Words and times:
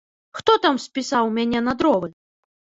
Хто 0.37 0.55
там 0.63 0.79
спісаў 0.85 1.31
мяне 1.37 1.59
на 1.69 1.79
дровы? 1.85 2.13